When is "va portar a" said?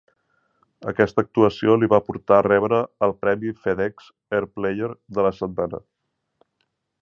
1.91-2.45